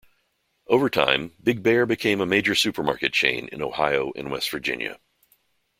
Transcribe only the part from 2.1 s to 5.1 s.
a major supermarket chain in Ohio and West Virginia.